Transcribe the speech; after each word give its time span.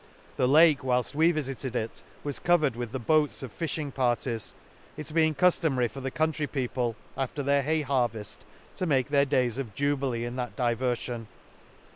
—The 0.41 0.47
Lake 0.47 0.79
whilfl 0.79 1.13
we 1.13 1.31
v 1.31 1.41
ilited 1.41 1.75
it 1.75 2.01
was 2.23 2.39
covered 2.39 2.75
with 2.75 2.91
the 2.91 2.97
boats 2.97 3.43
of 3.43 3.55
fiihing 3.55 3.93
parties; 3.93 4.55
it 4.97 5.13
being 5.13 5.35
cuftomary 5.35 5.91
for 5.91 6.01
the 6.01 6.09
country 6.09 6.47
people, 6.47 6.95
after 7.15 7.43
their 7.43 7.61
hay 7.61 7.83
har~ 7.83 8.09
veft, 8.09 8.37
to 8.77 8.87
make 8.87 9.09
their 9.09 9.25
days 9.25 9.59
of 9.59 9.75
jubilee 9.75 10.25
in 10.25 10.37
that 10.37 10.55
diversion. 10.55 11.27